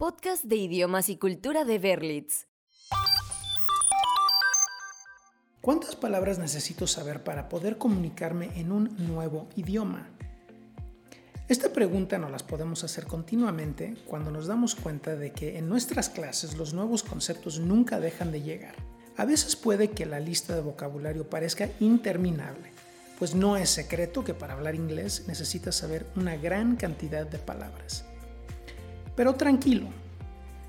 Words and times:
Podcast 0.00 0.44
de 0.44 0.56
idiomas 0.56 1.10
y 1.10 1.18
cultura 1.18 1.66
de 1.66 1.78
Berlitz. 1.78 2.46
¿Cuántas 5.60 5.94
palabras 5.94 6.38
necesito 6.38 6.86
saber 6.86 7.22
para 7.22 7.50
poder 7.50 7.76
comunicarme 7.76 8.48
en 8.58 8.72
un 8.72 8.96
nuevo 8.96 9.50
idioma? 9.56 10.08
Esta 11.48 11.74
pregunta 11.74 12.16
nos 12.16 12.30
las 12.30 12.42
podemos 12.42 12.82
hacer 12.82 13.04
continuamente 13.04 13.94
cuando 14.06 14.30
nos 14.30 14.46
damos 14.46 14.74
cuenta 14.74 15.16
de 15.16 15.32
que 15.32 15.58
en 15.58 15.68
nuestras 15.68 16.08
clases 16.08 16.56
los 16.56 16.72
nuevos 16.72 17.02
conceptos 17.02 17.58
nunca 17.58 18.00
dejan 18.00 18.32
de 18.32 18.40
llegar. 18.40 18.76
A 19.18 19.26
veces 19.26 19.54
puede 19.54 19.90
que 19.90 20.06
la 20.06 20.18
lista 20.18 20.54
de 20.54 20.62
vocabulario 20.62 21.28
parezca 21.28 21.68
interminable, 21.78 22.72
pues 23.18 23.34
no 23.34 23.58
es 23.58 23.68
secreto 23.68 24.24
que 24.24 24.32
para 24.32 24.54
hablar 24.54 24.74
inglés 24.74 25.24
necesitas 25.28 25.76
saber 25.76 26.06
una 26.16 26.36
gran 26.38 26.76
cantidad 26.76 27.26
de 27.26 27.38
palabras. 27.38 28.06
Pero 29.20 29.34
tranquilo, 29.34 29.86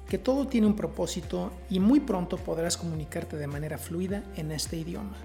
que 0.10 0.18
todo 0.18 0.46
tiene 0.46 0.68
un 0.68 0.76
propósito 0.76 1.54
y 1.70 1.80
muy 1.80 2.02
pronto 2.02 2.36
podrás 2.36 2.76
comunicarte 2.76 3.38
de 3.38 3.48
manera 3.48 3.78
fluida 3.78 4.26
en 4.36 4.52
este 4.52 4.76
idioma. 4.76 5.16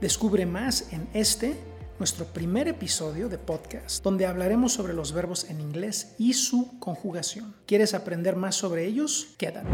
Descubre 0.00 0.46
más 0.46 0.90
en 0.90 1.06
este, 1.12 1.60
nuestro 1.98 2.24
primer 2.24 2.68
episodio 2.68 3.28
de 3.28 3.36
podcast, 3.36 4.02
donde 4.02 4.24
hablaremos 4.24 4.72
sobre 4.72 4.94
los 4.94 5.12
verbos 5.12 5.44
en 5.50 5.60
inglés 5.60 6.14
y 6.16 6.32
su 6.32 6.78
conjugación. 6.78 7.54
¿Quieres 7.66 7.92
aprender 7.92 8.34
más 8.34 8.54
sobre 8.54 8.86
ellos? 8.86 9.34
Quédate. 9.36 9.68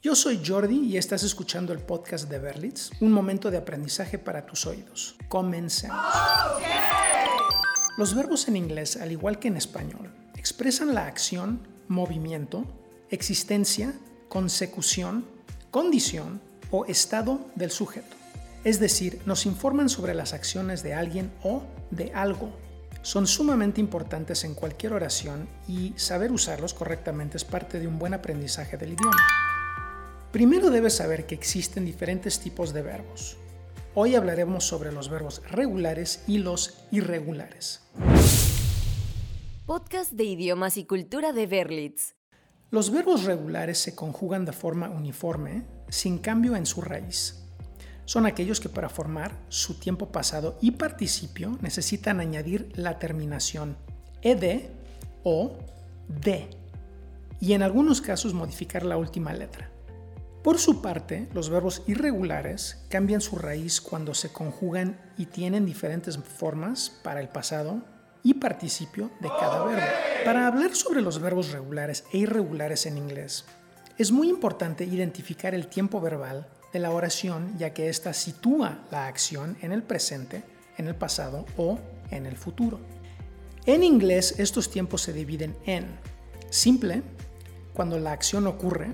Yo 0.00 0.14
soy 0.14 0.40
Jordi 0.42 0.86
y 0.86 0.96
estás 0.96 1.22
escuchando 1.22 1.74
el 1.74 1.80
podcast 1.80 2.30
de 2.30 2.38
Berlitz, 2.38 2.92
un 3.02 3.12
momento 3.12 3.50
de 3.50 3.58
aprendizaje 3.58 4.16
para 4.16 4.46
tus 4.46 4.64
oídos. 4.64 5.16
Comencemos. 5.28 5.98
Los 7.98 8.14
verbos 8.14 8.48
en 8.48 8.56
inglés, 8.56 8.96
al 8.96 9.12
igual 9.12 9.38
que 9.38 9.48
en 9.48 9.58
español, 9.58 10.10
expresan 10.38 10.94
la 10.94 11.06
acción, 11.06 11.60
movimiento, 11.88 12.64
existencia, 13.10 13.94
consecución, 14.28 15.24
condición 15.70 16.40
o 16.70 16.86
estado 16.86 17.40
del 17.56 17.70
sujeto. 17.70 18.16
Es 18.64 18.80
decir, 18.80 19.20
nos 19.26 19.46
informan 19.46 19.88
sobre 19.88 20.14
las 20.14 20.32
acciones 20.32 20.82
de 20.82 20.94
alguien 20.94 21.32
o 21.42 21.62
de 21.90 22.12
algo. 22.14 22.52
Son 23.02 23.26
sumamente 23.26 23.80
importantes 23.80 24.44
en 24.44 24.54
cualquier 24.54 24.92
oración 24.92 25.48
y 25.66 25.94
saber 25.96 26.32
usarlos 26.32 26.74
correctamente 26.74 27.36
es 27.36 27.44
parte 27.44 27.80
de 27.80 27.86
un 27.86 27.98
buen 27.98 28.14
aprendizaje 28.14 28.76
del 28.76 28.92
idioma. 28.92 29.16
Primero 30.32 30.70
debes 30.70 30.96
saber 30.96 31.26
que 31.26 31.34
existen 31.34 31.84
diferentes 31.84 32.38
tipos 32.40 32.72
de 32.72 32.82
verbos. 32.82 33.38
Hoy 33.94 34.14
hablaremos 34.14 34.64
sobre 34.64 34.92
los 34.92 35.08
verbos 35.08 35.42
regulares 35.50 36.22
y 36.26 36.38
los 36.38 36.84
irregulares. 36.90 37.80
Podcast 39.68 40.12
de 40.12 40.24
idiomas 40.24 40.78
y 40.78 40.86
cultura 40.86 41.34
de 41.34 41.46
Berlitz. 41.46 42.14
Los 42.70 42.90
verbos 42.90 43.24
regulares 43.24 43.76
se 43.76 43.94
conjugan 43.94 44.46
de 44.46 44.52
forma 44.52 44.88
uniforme, 44.88 45.66
sin 45.90 46.16
cambio 46.16 46.56
en 46.56 46.64
su 46.64 46.80
raíz. 46.80 47.44
Son 48.06 48.24
aquellos 48.24 48.60
que 48.60 48.70
para 48.70 48.88
formar 48.88 49.36
su 49.50 49.78
tiempo 49.78 50.10
pasado 50.10 50.56
y 50.62 50.70
participio 50.70 51.58
necesitan 51.60 52.18
añadir 52.18 52.72
la 52.76 52.98
terminación 52.98 53.76
ed 54.22 54.70
o 55.22 55.58
de 56.22 56.48
y 57.38 57.52
en 57.52 57.62
algunos 57.62 58.00
casos 58.00 58.32
modificar 58.32 58.86
la 58.86 58.96
última 58.96 59.34
letra. 59.34 59.70
Por 60.42 60.58
su 60.58 60.80
parte, 60.80 61.28
los 61.34 61.50
verbos 61.50 61.82
irregulares 61.86 62.86
cambian 62.88 63.20
su 63.20 63.36
raíz 63.36 63.82
cuando 63.82 64.14
se 64.14 64.32
conjugan 64.32 64.98
y 65.18 65.26
tienen 65.26 65.66
diferentes 65.66 66.16
formas 66.16 66.88
para 67.04 67.20
el 67.20 67.28
pasado 67.28 67.82
y 68.28 68.34
participio 68.34 69.10
de 69.20 69.28
cada 69.28 69.64
verbo. 69.64 69.86
Para 70.22 70.46
hablar 70.46 70.74
sobre 70.74 71.00
los 71.00 71.18
verbos 71.18 71.50
regulares 71.50 72.04
e 72.12 72.18
irregulares 72.18 72.84
en 72.84 72.98
inglés, 72.98 73.46
es 73.96 74.12
muy 74.12 74.28
importante 74.28 74.84
identificar 74.84 75.54
el 75.54 75.68
tiempo 75.68 75.98
verbal 75.98 76.46
de 76.70 76.78
la 76.78 76.90
oración 76.90 77.56
ya 77.56 77.72
que 77.72 77.88
ésta 77.88 78.12
sitúa 78.12 78.80
la 78.90 79.06
acción 79.06 79.56
en 79.62 79.72
el 79.72 79.82
presente, 79.82 80.42
en 80.76 80.88
el 80.88 80.94
pasado 80.94 81.46
o 81.56 81.78
en 82.10 82.26
el 82.26 82.36
futuro. 82.36 82.80
En 83.64 83.82
inglés 83.82 84.34
estos 84.38 84.70
tiempos 84.70 85.00
se 85.00 85.14
dividen 85.14 85.56
en 85.64 85.86
simple, 86.50 87.02
cuando 87.72 87.98
la 87.98 88.12
acción 88.12 88.46
ocurre, 88.46 88.88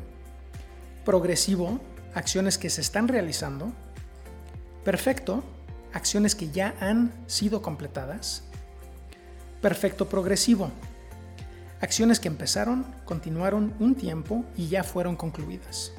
progresivo, 1.05 1.81
acciones 2.15 2.57
que 2.57 2.71
se 2.71 2.83
están 2.83 3.09
realizando, 3.09 3.73
perfecto, 4.85 5.43
acciones 5.93 6.37
que 6.37 6.53
ya 6.53 6.77
han 6.79 7.13
sido 7.27 7.63
completadas, 7.63 8.45
perfecto 9.65 10.11
progresivo, 10.11 10.71
acciones 11.81 12.21
que 12.21 12.29
empezaron, 12.29 12.85
continuaron 13.07 13.73
un 13.81 13.95
tiempo 13.95 14.45
y 14.59 14.69
ya 14.69 14.85
fueron 14.85 15.17
concluidas. 15.17 15.91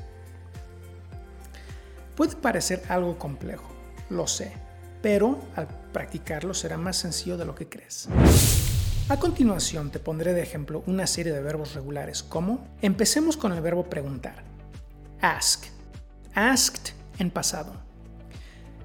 Puede 2.16 2.36
parecer 2.36 2.84
algo 2.90 3.18
complejo, 3.18 3.68
lo 4.12 4.28
sé, 4.28 4.52
pero 5.02 5.40
al 5.56 5.68
practicarlo 5.92 6.54
será 6.54 6.78
más 6.78 6.98
sencillo 6.98 7.38
de 7.38 7.46
lo 7.46 7.56
que 7.56 7.68
crees. 7.68 8.08
A 9.10 9.18
continuación 9.18 9.90
te 9.90 9.98
pondré 9.98 10.36
de 10.36 10.44
ejemplo 10.44 10.84
una 10.86 11.08
serie 11.08 11.34
de 11.34 11.42
verbos 11.42 11.74
regulares 11.74 12.22
como, 12.22 12.68
empecemos 12.84 13.36
con 13.36 13.52
el 13.52 13.62
verbo 13.62 13.90
preguntar. 13.90 14.44
Ask. 15.22 15.66
Asked 16.36 16.94
en 17.18 17.32
pasado. 17.32 17.74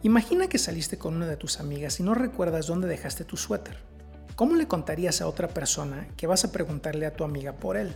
Imagina 0.02 0.46
que 0.46 0.56
saliste 0.56 0.96
con 0.96 1.16
una 1.16 1.26
de 1.26 1.36
tus 1.36 1.60
amigas 1.60 2.00
y 2.00 2.02
no 2.02 2.14
recuerdas 2.14 2.66
dónde 2.66 2.88
dejaste 2.88 3.24
tu 3.24 3.36
suéter. 3.36 3.89
¿Cómo 4.40 4.54
le 4.54 4.66
contarías 4.66 5.20
a 5.20 5.28
otra 5.28 5.48
persona 5.48 6.08
que 6.16 6.26
vas 6.26 6.46
a 6.46 6.50
preguntarle 6.50 7.04
a 7.04 7.12
tu 7.14 7.24
amiga 7.24 7.52
por 7.52 7.76
él? 7.76 7.94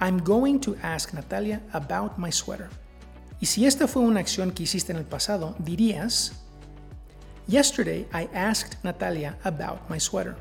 I'm 0.00 0.18
going 0.18 0.58
to 0.58 0.74
ask 0.82 1.14
Natalia 1.14 1.62
about 1.72 2.18
my 2.18 2.32
sweater. 2.32 2.68
Y 3.38 3.46
si 3.46 3.64
esta 3.64 3.86
fue 3.86 4.02
una 4.02 4.18
acción 4.18 4.50
que 4.50 4.64
hiciste 4.64 4.90
en 4.90 4.98
el 4.98 5.04
pasado, 5.04 5.54
dirías, 5.60 6.32
Yesterday 7.46 8.08
I 8.12 8.28
asked 8.34 8.82
Natalia 8.82 9.38
about 9.44 9.88
my 9.88 10.00
sweater. 10.00 10.34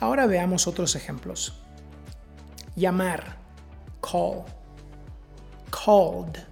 Ahora 0.00 0.26
veamos 0.26 0.66
otros 0.66 0.96
ejemplos. 0.96 1.52
Llamar, 2.74 3.36
call 4.00 4.46
called. 5.70 6.44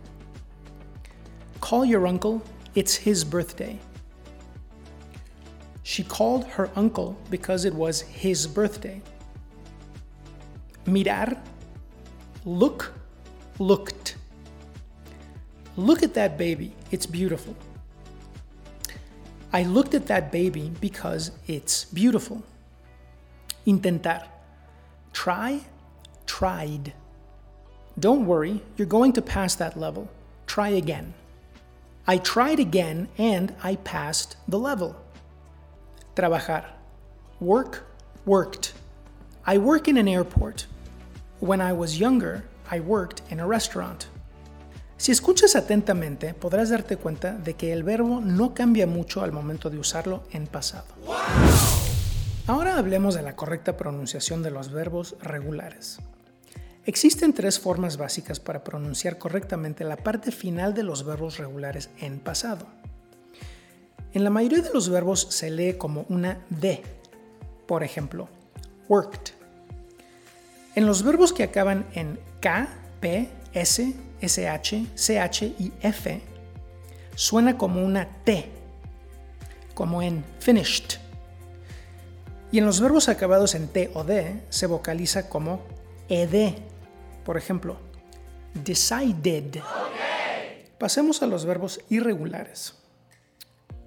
Call 1.61 1.85
your 1.85 2.07
uncle, 2.07 2.43
it's 2.77 2.95
his 2.95 3.25
birthday. 3.25 3.81
She 5.87 6.03
called 6.03 6.47
her 6.47 6.69
uncle 6.75 7.17
because 7.31 7.65
it 7.65 7.73
was 7.73 8.01
his 8.01 8.49
birthday. 8.49 9.01
Mirar, 10.85 11.41
look, 12.45 12.93
looked. 13.61 14.17
Look 15.77 16.03
at 16.03 16.13
that 16.15 16.37
baby, 16.37 16.73
it's 16.91 17.07
beautiful. 17.07 17.55
I 19.53 19.63
looked 19.63 19.95
at 19.95 20.09
that 20.09 20.33
baby 20.33 20.73
because 20.81 21.31
it's 21.47 21.85
beautiful. 21.85 22.43
Intentar, 23.65 24.25
try, 25.13 25.61
tried. 26.27 26.95
Don't 27.97 28.27
worry, 28.27 28.61
you're 28.77 28.89
going 28.89 29.13
to 29.13 29.23
pass 29.23 29.55
that 29.55 29.79
level. 29.79 30.11
Try 30.49 30.71
again. 30.71 31.15
I 32.09 32.19
tried 32.19 32.59
again 32.59 33.07
and 33.17 33.55
I 33.63 33.77
passed 33.77 34.37
the 34.49 34.59
level. 34.59 35.06
Trabajar. 36.17 36.79
Work, 37.41 37.85
worked. 38.25 38.73
I 39.47 39.59
work 39.59 39.87
in 39.87 39.99
an 39.99 40.09
airport. 40.09 40.67
When 41.41 41.61
I 41.61 41.75
was 41.75 41.99
younger, 41.99 42.43
I 42.71 42.81
worked 42.81 43.21
in 43.31 43.39
a 43.39 43.47
restaurant. 43.47 44.07
Si 44.97 45.13
escuchas 45.13 45.57
atentamente, 45.57 46.33
podrás 46.33 46.71
darte 46.71 46.97
cuenta 46.97 47.35
de 47.35 47.53
que 47.53 47.71
el 47.71 47.83
verbo 47.83 48.23
no 48.23 48.55
cambia 48.55 48.87
mucho 48.87 49.21
al 49.21 49.31
momento 49.31 49.69
de 49.69 49.79
usarlo 49.79 50.23
en 50.33 50.47
pasado. 50.47 50.87
Ahora 52.47 52.79
hablemos 52.79 53.15
de 53.15 53.21
la 53.21 53.37
correcta 53.37 53.77
pronunciación 53.77 54.43
de 54.43 54.53
los 54.53 54.73
verbos 54.73 55.17
regulares. 55.21 55.99
Existen 56.87 57.35
tres 57.35 57.61
formas 57.61 57.99
básicas 57.99 58.41
para 58.41 58.65
pronunciar 58.65 59.19
correctamente 59.19 59.85
la 59.85 59.99
parte 59.99 60.33
final 60.33 60.73
de 60.73 60.83
los 60.83 61.05
verbos 61.05 61.37
regulares 61.37 61.91
en 61.99 62.21
pasado. 62.21 62.69
En 64.17 64.25
la 64.25 64.31
mayoría 64.31 64.63
de 64.63 64.73
los 64.73 64.89
verbos 64.89 65.27
se 65.29 65.51
lee 65.51 65.75
como 65.75 66.07
una 66.09 66.43
D. 66.49 66.83
Por 67.67 67.85
ejemplo, 67.85 68.31
worked. 68.89 69.35
En 70.75 70.87
los 70.87 71.03
verbos 71.03 71.35
que 71.35 71.43
acaban 71.43 71.85
en 71.93 72.19
K, 72.41 72.67
P, 72.99 73.29
S, 73.53 73.93
SH, 74.23 74.87
CH 74.95 75.43
y 75.59 75.71
F, 75.83 76.23
suena 77.15 77.59
como 77.59 77.85
una 77.85 78.09
T, 78.25 78.49
como 79.75 80.01
en 80.01 80.25
finished. 80.41 80.99
Y 82.51 82.57
en 82.57 82.65
los 82.65 82.81
verbos 82.81 83.11
acabados 83.11 83.55
en 83.55 83.69
T 83.69 83.91
o 83.93 84.03
D 84.03 84.45
se 84.49 84.65
vocaliza 84.65 85.29
como 85.29 85.61
ED 86.09 86.55
por 87.23 87.37
ejemplo, 87.37 87.77
decided. 88.55 89.61
Pasemos 90.79 91.21
a 91.23 91.27
los 91.27 91.45
verbos 91.45 91.83
irregulares. 91.91 92.86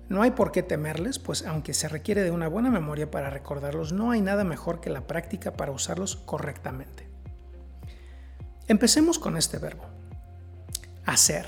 No 0.09 0.23
hay 0.23 0.31
por 0.31 0.51
qué 0.51 0.63
temerles, 0.63 1.19
pues 1.19 1.45
aunque 1.45 1.75
se 1.75 1.87
requiere 1.87 2.23
de 2.23 2.31
una 2.31 2.47
buena 2.47 2.71
memoria 2.71 3.11
para 3.11 3.29
recordarlos, 3.29 3.93
no 3.93 4.09
hay 4.09 4.21
nada 4.21 4.43
mejor 4.43 4.81
que 4.81 4.89
la 4.89 5.05
práctica 5.05 5.53
para 5.53 5.71
usarlos 5.71 6.15
correctamente. 6.15 7.07
Empecemos 8.67 9.19
con 9.19 9.37
este 9.37 9.59
verbo. 9.59 9.85
Hacer. 11.05 11.47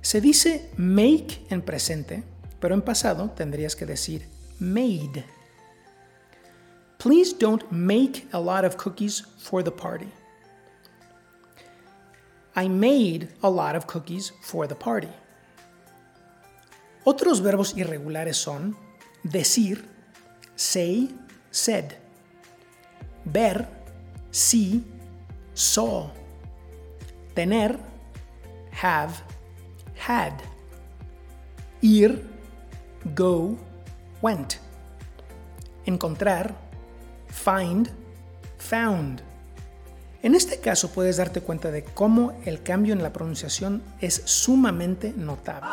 Se 0.00 0.20
dice 0.20 0.70
make 0.76 1.44
en 1.50 1.62
presente, 1.62 2.22
pero 2.60 2.74
en 2.74 2.82
pasado 2.82 3.30
tendrías 3.30 3.74
que 3.74 3.86
decir 3.86 4.28
made. 4.60 5.24
Please 6.98 7.34
don't 7.36 7.64
make 7.70 8.28
a 8.32 8.38
lot 8.38 8.64
of 8.64 8.76
cookies 8.76 9.22
for 9.38 9.64
the 9.64 9.70
party. 9.70 10.08
I 12.54 12.68
made 12.68 13.28
a 13.42 13.48
lot 13.48 13.74
of 13.74 13.86
cookies 13.86 14.32
for 14.42 14.68
the 14.68 14.74
party. 14.74 15.08
Otros 17.04 17.40
verbos 17.40 17.76
irregulares 17.76 18.36
son 18.36 18.76
decir, 19.22 19.88
say, 20.54 21.08
said, 21.50 21.92
ver, 23.24 23.66
see, 24.30 24.84
saw, 25.54 26.10
tener, 27.34 27.78
have, 28.82 29.14
had, 30.06 30.34
ir, 31.80 32.22
go, 33.14 33.56
went, 34.20 34.56
encontrar, 35.86 36.54
find, 37.28 37.88
found. 38.58 39.22
En 40.22 40.34
este 40.34 40.60
caso 40.60 40.92
puedes 40.92 41.16
darte 41.16 41.40
cuenta 41.40 41.70
de 41.70 41.82
cómo 41.82 42.34
el 42.44 42.62
cambio 42.62 42.92
en 42.92 43.02
la 43.02 43.10
pronunciación 43.10 43.82
es 44.00 44.20
sumamente 44.26 45.14
notable. 45.16 45.70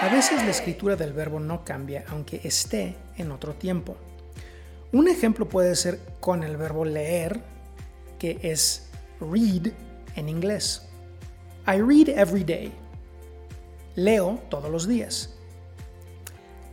A 0.00 0.08
veces 0.08 0.42
la 0.42 0.50
escritura 0.50 0.96
del 0.96 1.12
verbo 1.12 1.40
no 1.40 1.62
cambia 1.62 2.06
aunque 2.08 2.40
esté 2.42 2.96
en 3.18 3.30
otro 3.30 3.52
tiempo. 3.52 3.98
Un 4.92 5.08
ejemplo 5.08 5.46
puede 5.46 5.76
ser 5.76 6.00
con 6.20 6.42
el 6.42 6.56
verbo 6.56 6.86
leer, 6.86 7.42
que 8.18 8.38
es 8.42 8.88
read 9.20 9.72
en 10.16 10.28
inglés. 10.30 10.88
I 11.66 11.82
read 11.82 12.08
every 12.08 12.42
day. 12.42 12.72
Leo 13.94 14.40
todos 14.48 14.70
los 14.70 14.88
días. 14.88 15.34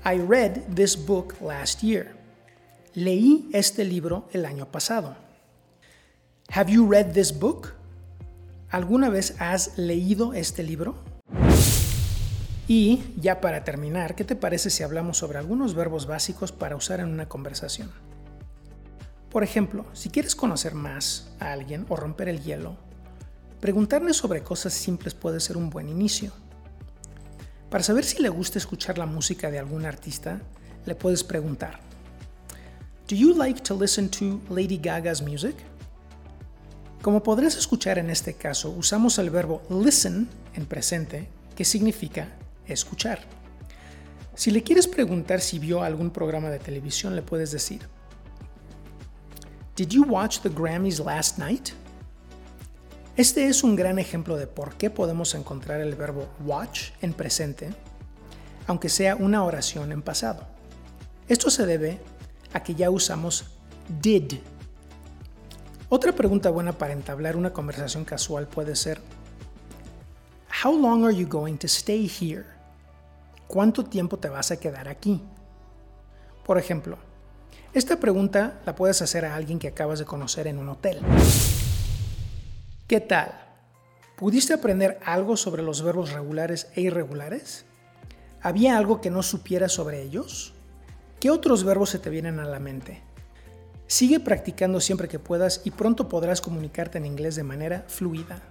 I 0.05 0.19
read 0.19 0.61
this 0.73 0.95
book 0.95 1.35
last 1.41 1.81
year. 1.81 2.15
Leí 2.93 3.49
este 3.51 3.83
libro 3.83 4.29
el 4.31 4.45
año 4.45 4.71
pasado. 4.71 5.17
Have 6.49 6.71
you 6.71 6.89
read 6.89 7.11
this 7.11 7.37
book? 7.37 7.73
¿Alguna 8.69 9.09
vez 9.09 9.35
has 9.41 9.77
leído 9.77 10.33
este 10.33 10.63
libro? 10.63 11.16
Y 12.67 13.01
ya 13.15 13.39
para 13.39 13.63
terminar, 13.63 14.13
¿qué 14.15 14.25
te 14.25 14.35
parece 14.35 14.69
si 14.69 14.83
hablamos 14.83 15.17
sobre 15.17 15.37
algunos 15.37 15.73
verbos 15.73 16.05
básicos 16.05 16.51
para 16.51 16.75
usar 16.75 16.99
en 16.99 17.07
una 17.07 17.29
conversación? 17.29 17.89
Por 19.29 19.43
ejemplo, 19.43 19.85
si 19.93 20.09
quieres 20.09 20.35
conocer 20.35 20.73
más 20.73 21.29
a 21.39 21.53
alguien 21.53 21.85
o 21.87 21.95
romper 21.95 22.27
el 22.27 22.43
hielo, 22.43 22.75
preguntarle 23.61 24.13
sobre 24.13 24.43
cosas 24.43 24.73
simples 24.73 25.13
puede 25.13 25.39
ser 25.39 25.55
un 25.55 25.69
buen 25.69 25.87
inicio. 25.87 26.33
Para 27.69 27.85
saber 27.85 28.03
si 28.03 28.21
le 28.21 28.29
gusta 28.29 28.57
escuchar 28.57 28.97
la 28.97 29.05
música 29.05 29.49
de 29.49 29.59
algún 29.59 29.85
artista, 29.85 30.41
le 30.85 30.95
puedes 30.95 31.23
preguntar, 31.23 31.79
¿Do 33.07 33.15
you 33.15 33.33
like 33.33 33.61
to 33.61 33.79
listen 33.79 34.09
to 34.09 34.41
Lady 34.49 34.77
Gaga's 34.77 35.21
music? 35.21 35.55
Como 37.01 37.23
podrás 37.23 37.55
escuchar 37.55 37.97
en 37.97 38.09
este 38.09 38.33
caso, 38.33 38.71
usamos 38.71 39.17
el 39.19 39.29
verbo 39.29 39.61
listen 39.69 40.27
en 40.55 40.65
presente, 40.65 41.29
que 41.55 41.63
significa 41.63 42.27
escuchar. 42.67 43.19
Si 44.35 44.51
le 44.51 44.63
quieres 44.63 44.87
preguntar 44.87 45.41
si 45.41 45.59
vio 45.59 45.83
algún 45.83 46.11
programa 46.11 46.49
de 46.49 46.59
televisión, 46.59 47.15
le 47.15 47.21
puedes 47.21 47.51
decir, 47.51 47.81
Did 49.75 49.89
you 49.89 50.03
watch 50.03 50.39
the 50.39 50.49
Grammys 50.49 50.99
last 50.99 51.37
night? 51.37 51.69
Este 53.15 53.47
es 53.47 53.63
un 53.63 53.75
gran 53.75 53.99
ejemplo 53.99 54.37
de 54.37 54.47
por 54.47 54.75
qué 54.75 54.89
podemos 54.89 55.33
encontrar 55.33 55.81
el 55.81 55.95
verbo 55.95 56.27
watch 56.45 56.91
en 57.01 57.13
presente, 57.13 57.69
aunque 58.67 58.89
sea 58.89 59.15
una 59.15 59.43
oración 59.43 59.91
en 59.91 60.01
pasado. 60.01 60.45
Esto 61.27 61.49
se 61.49 61.65
debe 61.65 61.99
a 62.53 62.63
que 62.63 62.75
ya 62.75 62.89
usamos 62.89 63.45
did 64.01 64.33
otra 65.89 66.11
pregunta 66.11 66.49
buena 66.49 66.73
para 66.73 66.91
entablar 66.91 67.37
una 67.37 67.53
conversación 67.53 68.03
casual 68.03 68.45
puede 68.45 68.75
ser, 68.75 68.99
How 70.61 70.77
long 70.77 71.05
are 71.05 71.15
you 71.15 71.25
going 71.25 71.55
to 71.57 71.67
stay 71.67 72.09
here? 72.09 72.56
¿Cuánto 73.47 73.85
tiempo 73.85 74.17
te 74.17 74.27
vas 74.29 74.51
a 74.51 74.59
quedar 74.59 74.89
aquí? 74.89 75.21
Por 76.45 76.57
ejemplo, 76.57 76.97
esta 77.73 77.97
pregunta 77.97 78.59
la 78.65 78.75
puedes 78.75 79.01
hacer 79.01 79.23
a 79.23 79.35
alguien 79.35 79.57
que 79.57 79.69
acabas 79.69 79.99
de 79.99 80.05
conocer 80.05 80.47
en 80.47 80.57
un 80.57 80.67
hotel. 80.67 80.99
¿Qué 82.87 82.99
tal? 82.99 83.31
¿Pudiste 84.17 84.53
aprender 84.53 84.99
algo 85.05 85.37
sobre 85.37 85.63
los 85.63 85.81
verbos 85.81 86.11
regulares 86.11 86.67
e 86.75 86.81
irregulares? 86.81 87.65
¿Había 88.41 88.77
algo 88.77 88.99
que 88.99 89.09
no 89.09 89.23
supieras 89.23 89.71
sobre 89.71 90.01
ellos? 90.01 90.53
¿Qué 91.19 91.29
otros 91.29 91.63
verbos 91.63 91.89
se 91.89 91.99
te 91.99 92.09
vienen 92.09 92.39
a 92.39 92.45
la 92.45 92.59
mente? 92.59 93.01
Sigue 93.87 94.19
practicando 94.19 94.81
siempre 94.81 95.07
que 95.07 95.19
puedas 95.19 95.61
y 95.63 95.71
pronto 95.71 96.09
podrás 96.09 96.41
comunicarte 96.41 96.97
en 96.97 97.05
inglés 97.05 97.35
de 97.35 97.43
manera 97.43 97.85
fluida. 97.87 98.41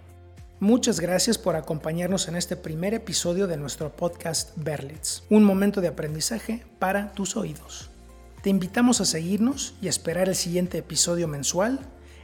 Muchas 0.59 1.01
gracias 1.01 1.37
por 1.37 1.55
acompañarnos 1.55 2.29
en 2.29 2.37
este 2.37 2.57
primer 2.57 2.95
episodio 2.95 3.47
de 3.47 3.59
nuestro 3.59 3.95
podcast 3.95 4.53
Berlitz, 4.57 5.23
un 5.29 5.45
momento 5.45 5.83
de 5.83 5.89
aprendizaje 5.89 6.65
para 6.79 7.13
tus 7.13 7.37
oídos. 7.37 7.91
Te 8.43 8.49
invitamos 8.49 9.03
a 9.03 9.05
seguirnos 9.05 9.75
y 9.83 9.89
esperar 9.89 10.31
el 10.31 10.35
siguiente 10.35 10.79
episodio 10.79 11.29
mensual 11.29 11.81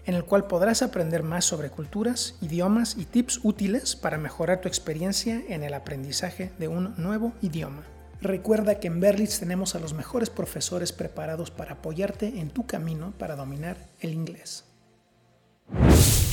en 0.07 0.15
el 0.15 0.25
cual 0.25 0.47
podrás 0.47 0.81
aprender 0.81 1.23
más 1.23 1.45
sobre 1.45 1.69
culturas, 1.69 2.37
idiomas 2.41 2.97
y 2.97 3.05
tips 3.05 3.41
útiles 3.43 3.97
para 3.97 4.17
mejorar 4.17 4.63
tu 4.63 4.69
experiencia 4.69 5.43
en 5.49 5.63
el 5.63 5.75
aprendizaje 5.75 6.53
de 6.59 6.69
un 6.69 6.95
nuevo 6.97 7.35
idioma. 7.43 7.83
Recuerda 8.23 8.81
que 8.81 8.87
en 8.87 8.99
Berlitz 8.99 9.41
tenemos 9.41 9.75
a 9.75 9.79
los 9.79 9.93
mejores 9.93 10.31
profesores 10.31 10.93
preparados 10.93 11.51
para 11.51 11.73
apoyarte 11.73 12.41
en 12.41 12.49
tu 12.49 12.65
camino 12.65 13.13
para 13.19 13.37
dominar 13.37 13.77
el 14.01 14.15
inglés. 14.15 14.72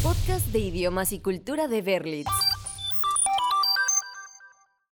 Podcast 0.03 0.47
de 0.53 0.59
idiomas 0.59 1.11
y 1.11 1.19
cultura 1.19 1.67
de 1.67 1.81
Berlitz. 1.81 2.29